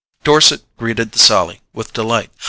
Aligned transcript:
Dorset 0.23 0.63
greeted 0.77 1.11
the 1.11 1.19
sally 1.19 1.61
with 1.73 1.93
delight. 1.93 2.31